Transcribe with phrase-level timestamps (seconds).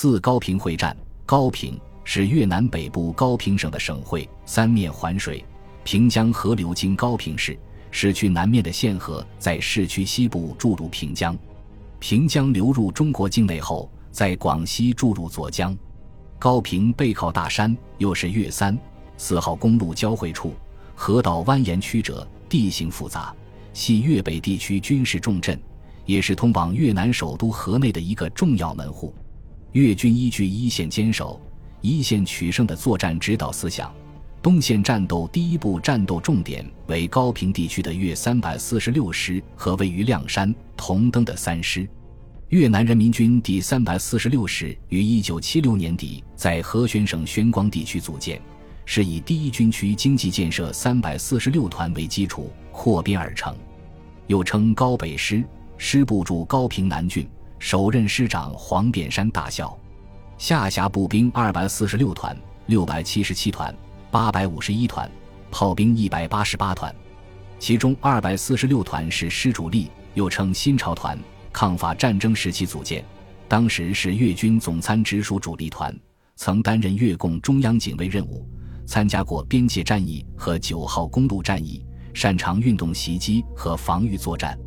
[0.00, 0.96] 自高平会战，
[1.26, 5.44] 高平是越南北部高平省的省会，三面环水，
[5.82, 7.58] 平江河流经高平市。
[7.90, 11.36] 市区南面的县河在市区西部注入平江，
[11.98, 15.76] 平江流入中国境内后，在广西注入左江。
[16.38, 18.78] 高平背靠大山，又是粤三
[19.16, 20.54] 四号公路交汇处，
[20.94, 23.34] 河道蜿蜒曲折，地形复杂，
[23.72, 25.60] 系粤北地区军事重镇，
[26.06, 29.12] 也是通往越南首都河内的一个重要门户。
[29.72, 31.40] 越军依据一线坚守、
[31.80, 33.92] 一线取胜的作战指导思想。
[34.40, 41.88] 东线战斗第一步战斗重点为高平地区的粤三百四十六师和位于亮山、同登的三师。
[42.48, 48.40] 越南人民军第三百四十六师于一九七六年底在和宣省宣光地区组建，
[48.86, 53.54] 是以第一军区经济建设三百四十六团为基础扩编而成，
[54.28, 55.44] 又称高北师。
[55.80, 57.24] 师部驻高平南郡，
[57.58, 59.76] 首任师长黄扁山大校，
[60.36, 63.74] 下辖步兵二百四十六团、六百七十七团。
[64.10, 65.06] 八百五十一团，
[65.50, 66.94] 炮兵一百八十八团，
[67.58, 71.18] 其中二百四十六团是师主力，又称新潮团，
[71.52, 73.04] 抗法战争时期组建，
[73.48, 75.94] 当时是粤军总参直属主力团，
[76.36, 78.48] 曾担任越共中央警卫任务，
[78.86, 84.58] 参加过边界战役和九号公路战役，擅长运动袭击和防御作战。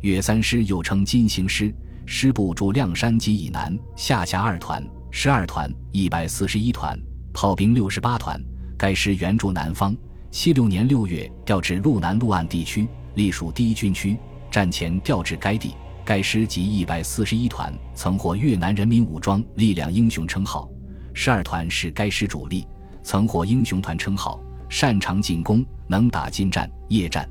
[0.00, 1.72] 粤三师又称金星师，
[2.12, 7.00] 师部驻亮山及以南，下辖二团、十二团、一百四十一团，
[7.32, 8.38] 炮兵六十八团。
[8.76, 9.96] 该师援助南方，
[10.28, 14.16] 七六年六月调至路南路岸地区，隶属第一军区。
[14.50, 15.72] 战前调至该地，
[16.04, 20.68] 该师及一百四十一团曾获越南人民武装力量英雄称号。
[21.14, 22.66] 十二团是该师主力，
[23.04, 27.26] 曾获英雄团称号，擅长进攻，能打近战、夜战。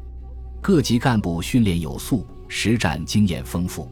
[0.62, 3.92] 各级干部训练有素，实战经验丰富。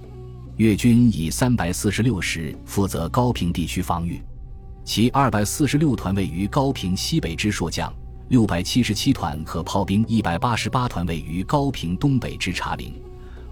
[0.57, 4.19] 越军以三百四十六师负责高平地区防御。
[4.83, 7.93] 其二百四十六团位于高平西北之朔江，
[8.29, 12.91] 六百七十七团和炮兵一百八十八团位于高平东北之茶陵，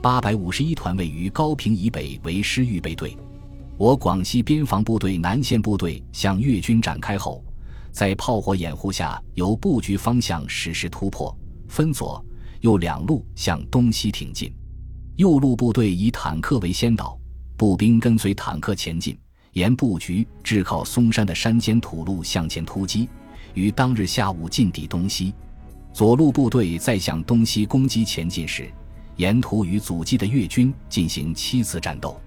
[0.02, 3.16] 八百五十一团位于高平以北为师预备队。
[3.78, 7.46] 我广西边防部队南线部队向越军展开后，
[7.92, 11.38] 在炮火掩护下，由布局方向实施突破，
[11.68, 12.26] 分左
[12.62, 14.52] 右两路向东西挺进。
[15.18, 17.18] 右路部队以坦克为先导，
[17.56, 19.18] 步兵跟随坦克前进。
[19.54, 23.08] 沿布局至靠嵩山的山间土路向前突击，
[23.54, 25.34] 于当日下午进抵东西。
[25.94, 28.70] 左路部队在向东西攻击前进时，
[29.16, 32.20] 沿途与阻击的越军进行七次战斗。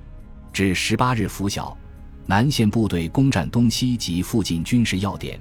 [0.51, 1.77] 至十八日拂晓，
[2.25, 5.39] 南线部队攻占东西及附近军事要点，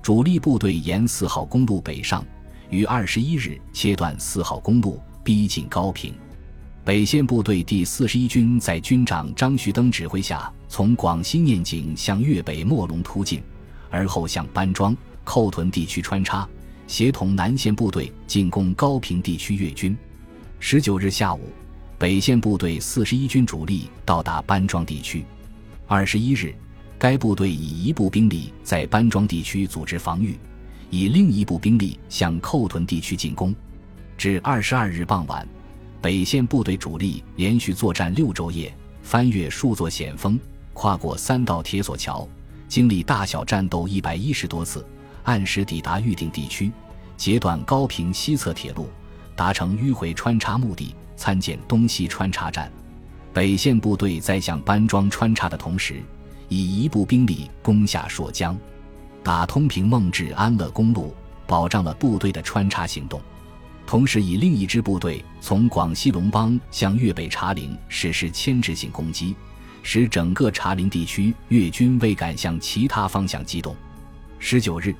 [0.00, 2.24] 主力部队沿四号公路北上，
[2.70, 6.14] 于二十一日切断四号公路，逼近高平。
[6.84, 13.42] 北线部队第四十一军在军长张旭登指挥下，从广西念井向粤北莫龙突进，
[13.88, 16.46] 而后向班庄、寇屯地区穿插，
[16.86, 19.96] 协同南线部队进攻高平地区越军。
[20.60, 21.48] 十九日下午，
[21.96, 25.24] 北线部队四十一军主力到达班庄地区。
[25.86, 26.54] 二十一日，
[26.98, 30.38] 该部队以一部兵力在班庄地区组织防御，
[30.90, 33.54] 以另一部兵力向寇屯地区进攻。
[34.18, 35.48] 至二十二日傍晚。
[36.04, 38.70] 北线部队主力连续作战六昼夜，
[39.02, 40.38] 翻越数座险峰，
[40.74, 42.28] 跨过三道铁索桥，
[42.68, 44.86] 经历大小战斗一百一十多次，
[45.22, 46.70] 按时抵达预定地区，
[47.16, 48.90] 截断高平西侧铁路，
[49.34, 50.94] 达成迂回穿插目的。
[51.16, 52.70] 参见东西穿插战。
[53.32, 56.02] 北线部队在向班庄穿插的同时，
[56.50, 58.54] 以一部兵力攻下朔江，
[59.22, 61.14] 打通平孟至安乐公路，
[61.46, 63.18] 保障了部队的穿插行动。
[63.86, 69.36] 同时，以另一支部队从广西龙邦向粤北茶陵实施牵制性攻击，
[69.82, 73.76] 使整个茶陵地区越军未敢向其他方向机动。
[74.38, 74.94] 十九日，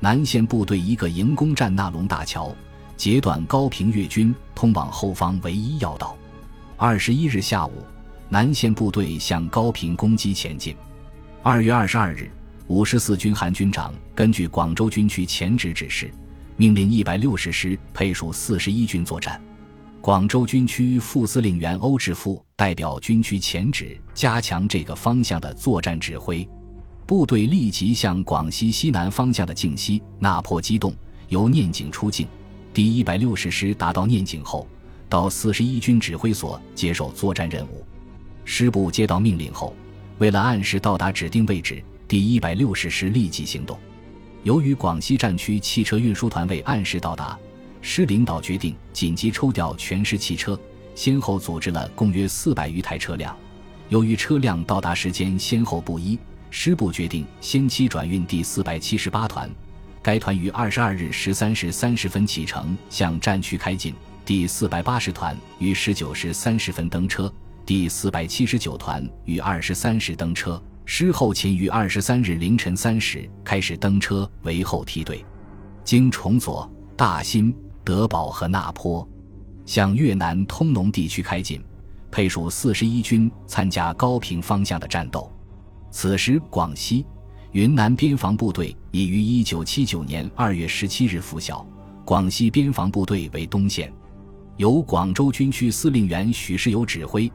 [0.00, 2.54] 南线部队一个营攻占纳龙大桥，
[2.96, 6.16] 截断高平越军通往后方唯一要道。
[6.76, 7.72] 二十一日下午，
[8.28, 10.76] 南线部队向高平攻击前进。
[11.42, 12.30] 二月二十二日，
[12.66, 16.10] 五十四军韩军长根据广州军区前指指示。
[16.58, 19.40] 命令一百六十师配属四十一军作战。
[20.00, 26.48] 广州军区副司令员欧志富代表军区前指，加强这个方向的作战指挥。
[27.04, 30.94] 部队立即向广西西南方向的靖西、那破机动，
[31.28, 32.26] 由念井出境。
[32.72, 34.66] 第一百六十师达到念井后，
[35.08, 37.84] 到四十一军指挥所接受作战任务。
[38.44, 39.74] 师部接到命令后，
[40.18, 43.78] 为了按时到达指定位置，第一百六十师立即行动。
[44.46, 47.36] 由于广西战区汽车运输团未按时到达，
[47.80, 50.56] 师领导决定紧急抽调全师汽车，
[50.94, 53.36] 先后组织了共约四百余台车辆，
[53.88, 56.16] 由于车辆到达时间先后不一，
[56.48, 59.50] 师部决定先期转运第四百七十八团。
[60.00, 63.92] 该团于二十二日十三时三十分启程，向战区开进。
[64.24, 67.32] 第四百八十团于十九时三十分登车，
[67.64, 70.62] 第四百七十九团于二十三时登车。
[70.88, 75.26] 师后勤于二十三日凌晨三时开始登车为后梯队，
[75.82, 79.06] 经崇左、大新、德保和那坡，
[79.66, 81.60] 向越南通农地区开进。
[82.08, 85.30] 配属四十一军参加高平方向的战斗。
[85.90, 87.04] 此时，广西、
[87.50, 91.66] 云南边防部队已于一九七九年二月十七日拂晓。
[92.04, 93.92] 广西边防部队为东线，
[94.56, 97.28] 由广州军区司令员许世友指挥；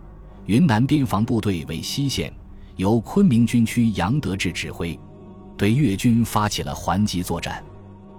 [0.46, 2.34] 云南边防部队为西线，
[2.76, 4.98] 由昆明军区杨德志指挥，
[5.58, 7.64] 对越军发起了还击作战。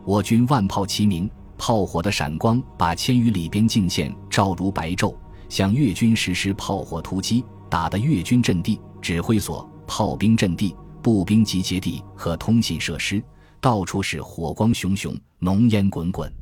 [0.04, 5.14] 我军万炮齐鸣，炮火的闪光把千余里边境线照如白昼。
[5.48, 13.22] 向越军实施炮火突击，打得越军阵地、指挥所、炮兵阵地、步兵集结地和通信设施
[13.60, 16.32] 到处是火光熊熊、浓烟滚滚，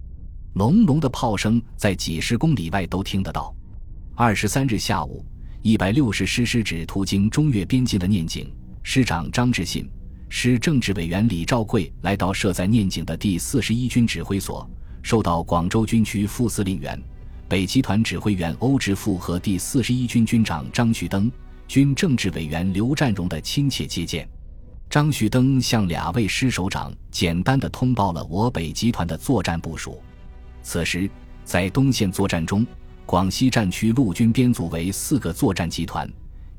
[0.54, 3.52] 隆隆的炮声在几十公里外都听得到。
[4.14, 5.24] 二十三日下午，
[5.62, 8.50] 一百六十师师指途经中越边境的念井，
[8.82, 9.86] 师长张志信、
[10.30, 14.68] 师政治委员李兆贵来到设在念井的第四十一军指挥所，
[15.02, 16.98] 受到广州军区副司令员。
[17.46, 21.30] 北集团指挥员欧志富和第四十一军军长张旭登、
[21.68, 24.26] 军政治委员刘占荣的亲切接见。
[24.88, 30.00] 张旭登向两位师首长简单的通报了我北集团的作战部署。
[30.62, 31.10] 此时，
[31.44, 32.66] 在东线作战中，
[33.10, 36.08] 广西战区陆军编组为四个作战集团，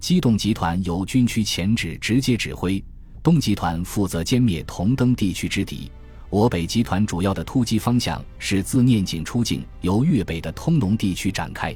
[0.02, 2.84] 机动集团由军区前指直接指挥，
[3.24, 5.90] 东集团负责歼灭同登地区之敌。
[6.30, 11.74] 我北集团主要的突击方向是自念井出境，由粤北的通农地区展开。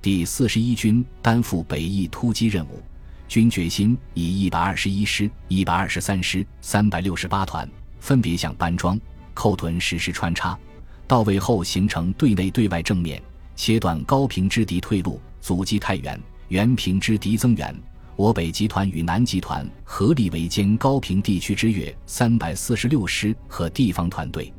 [0.00, 2.82] 第四十一军担负北翼突击任务，
[3.28, 7.68] 军决心以一百二十一师、一百二十三师、三百六十八团
[8.00, 8.98] 分别向班庄、
[9.34, 10.58] 寇屯实施穿插，
[11.06, 13.22] 到位后形成对内对外正面，
[13.56, 17.74] 切断高平之敌退路，阻击太原、原平之敌增援。
[18.14, 24.52] 我北集团与南集团合力围歼高平地区之越三百四十六师和地方团队，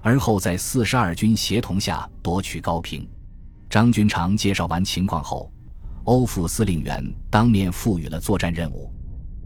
[0.00, 3.06] 而后在四十二军协同下夺取高平。
[3.68, 5.52] 张军长介绍完情况后，
[6.04, 8.90] 欧副司令员当面赋予了作战任务，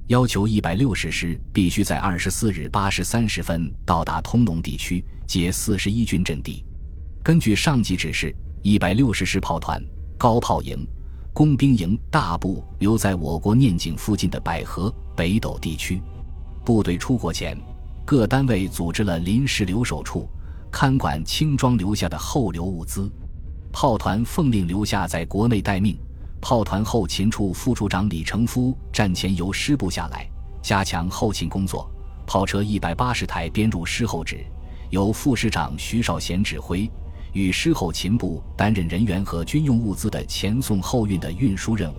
[0.06, 6.64] 要求一百六十师必须在二十四日八时三十分到达通农地区接四十一军阵地。
[7.24, 9.82] 根据上级指示，一百六十师炮团
[10.16, 10.86] 高炮营。
[11.32, 16.02] 工兵营大部留在我国念井附近的百合、北斗地区。
[16.64, 17.56] 部队出国前，
[18.04, 20.28] 各单位组织了临时留守处，
[20.68, 23.08] 看管轻装留下的后留物资。
[23.72, 25.96] 炮团奉令留下在国内待命。
[26.40, 30.28] 炮团后勤处副处长李成夫战前由师部下来，
[30.60, 31.88] 加强后勤工作。
[32.26, 34.44] 炮车一百八十台编入师后指，
[34.90, 36.90] 由副师长徐少贤指挥。
[37.32, 41.96] 与师后勤部担任人员和军用物资的前送后运的运输任务，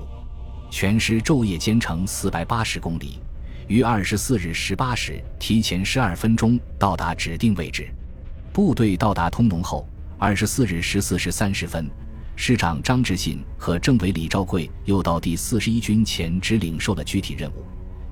[0.69, 3.19] 全师昼夜兼程四百八十公里，
[3.67, 7.87] 于二十四日十八时提前十二分钟到达指定位置。
[8.51, 9.87] 部队到达通农后，
[10.17, 11.89] 二十四日十四时三十分，
[12.35, 17.63] 师长张志信和政委李兆贵又到第四十一军前指领受了具体任务。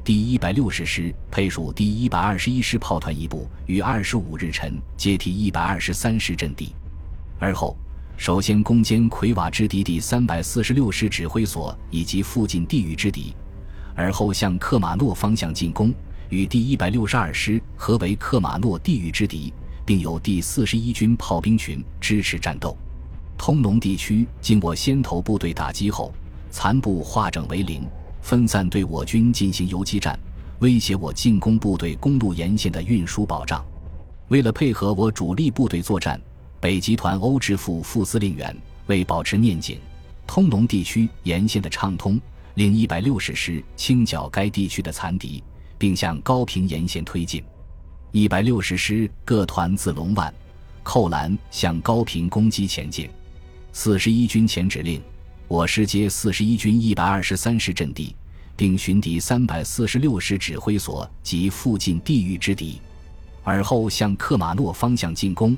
[0.04, 6.74] 第一百六十师配属第一百二十一师炮团一部，于二十五日晨接替一百二十三师阵地。
[7.40, 7.78] 而后，
[8.18, 13.36] 首先攻坚魁瓦之敌第三百四十六师指挥所以及附近地域之敌，
[13.94, 15.94] 而后向克马诺方向进攻，
[16.30, 19.54] 与第一百六十二师合围克马诺地域之敌，
[19.86, 22.76] 并由第四十一军炮兵群支持战斗。
[23.38, 26.12] 通农地区经我先头部队打击后，
[26.50, 27.86] 残部化整为零，
[28.20, 30.20] 分散对我军进行游击战，
[30.58, 33.64] 威胁我进攻部队公路沿线的运输保障。
[34.30, 36.20] 为了配合我主力部队作战。
[36.60, 38.56] 北集团欧志富副司令员
[38.88, 39.80] 为保持念井、
[40.26, 42.20] 通农地区沿线的畅通，
[42.56, 45.44] 令一百六十师清剿该地区的残敌，
[45.78, 47.44] 并向高平沿线推进。
[48.12, 50.34] 一百六十师各团自龙万、
[50.82, 53.08] 扣兰向高平攻击前进。
[53.72, 55.00] 四十一军前指令，
[55.48, 58.16] 我师接四十一军一百二十三师阵地，
[58.56, 62.82] 并寻敌三百四十六师指挥所及附近地域之敌，
[63.44, 65.56] 而后向克马诺方向进攻。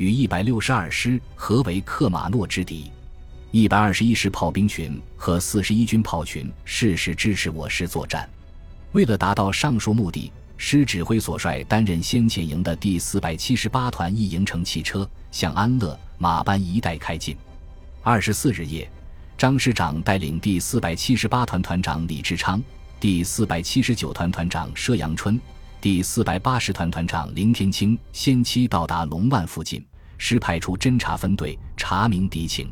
[0.00, 2.90] 与一百六十二师合围克马诺之敌，
[3.50, 8.26] 一百二十一师炮兵群和四十一军炮群适时支持我师作战。
[8.92, 17.36] 为了达到上述目的，师指挥所率担任先遣营的第四百七十八团一营乘汽车向安乐、马班一带开进。
[18.02, 18.90] 二十四日夜，
[19.36, 22.58] 张师长带领第四百七十八团团长李志昌、
[22.98, 25.38] 第四百七十九团团长佘阳春、
[25.78, 29.84] 第四百八十团团长林天清先期到达龙万附近，
[30.20, 32.70] 师派出侦察分队查明敌情。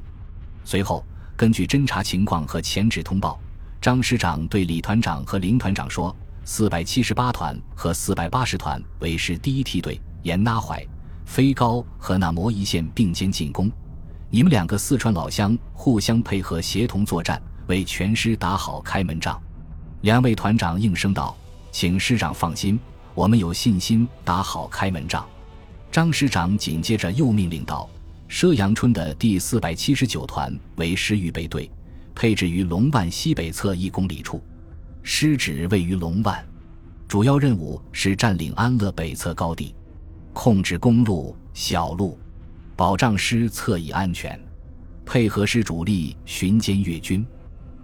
[0.65, 1.03] 随后，
[1.35, 3.41] 根据侦察情况和前指通报，
[3.81, 6.15] 张师长对李团长和林团长说
[6.45, 10.87] ：“四百七十八团和四百八十团为师第一梯队，沿拉怀、
[11.25, 13.73] 飞高和那摩一线并肩进攻。”
[14.29, 19.43] 你们两个四川老乡互相配合协同作战，为全师打好开门仗。
[20.03, 21.35] 两位团长应声道
[21.73, 22.79] ：“请师长放心，
[23.15, 25.27] 我们有信心打好开门仗。”
[25.91, 27.89] 张师长紧接着又命令道
[28.29, 31.71] ：“佘阳春的第四百七十九团为师预备队，
[32.15, 34.43] 配置于龙万西北侧一公里处，
[35.03, 36.45] 师址位于龙万，
[37.09, 39.75] 主要任务是占领安乐北侧高地，
[40.33, 42.19] 控制公路、小路。”
[42.77, 44.39] 保障师侧翼安全，
[45.05, 47.27] 配合师主力巡歼越军。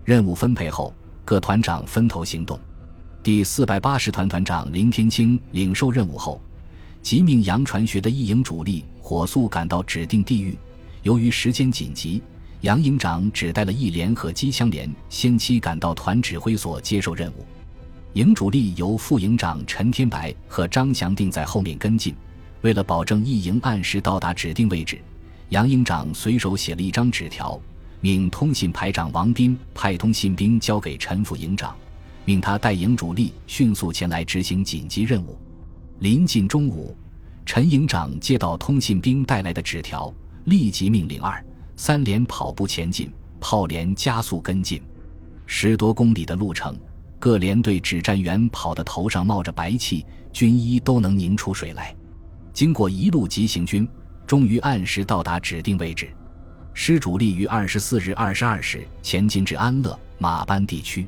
[0.05, 0.95] 任务分配后，
[1.25, 2.61] 各团长分头行动。
[3.21, 6.41] 第四百八十团团长林天清领受任务后，
[7.05, 10.57] 即命杨传学的一营主力火速赶到指定地域。
[11.03, 12.23] 由于时间紧急，
[12.63, 17.45] 杨营长只带了一连和机枪连先期赶到团指挥所接受任务。
[18.15, 22.15] 营主力由副营长陈天白和张祥定在后面跟进。
[22.63, 24.99] 为了保证一营按时到达指定位置，
[25.51, 27.61] 杨营长随手写了一张纸条，
[28.01, 31.77] 命通信排长王斌派通信兵交给陈副营长，
[32.25, 35.39] 命他带营主力迅速前来执行紧急任务。
[36.01, 36.95] 临近中午，
[37.47, 40.13] 陈营长接到通信兵带来的纸条，
[40.45, 41.43] 立即命令二
[41.77, 43.11] 三连跑步前进，
[43.41, 44.83] 炮连加速跟进。
[45.47, 46.77] 十多公里的路程，
[47.19, 51.95] 各连队指战员跑得头上冒着白气，军衣都能拧出水来。
[52.53, 53.89] 经过一路急行军，
[54.27, 56.11] 终于按时到达指定位置。
[56.73, 61.07] 师主力于二十四日二十二时前进至安乐马班地区。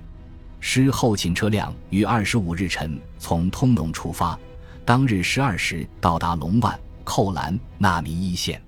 [0.60, 4.38] 师后勤车辆于二十五日晨从通农出发，
[4.86, 8.65] 当日十二时到达龙万、扣兰、纳米一线。